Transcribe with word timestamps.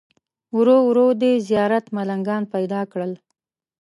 ورو 0.57 0.77
ورو 0.89 1.07
دې 1.21 1.31
زیارت 1.47 1.85
ملنګان 1.95 2.43
پیدا 2.53 2.81
کړل. 2.91 3.11